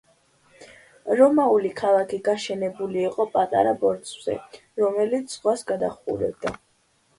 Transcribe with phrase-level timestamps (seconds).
[1.19, 4.41] რომაული ქალაქი გაშენებული იყო პატარა ბორცვზე,
[4.83, 6.59] რომელიც ზღვას გადაჰყურებდა.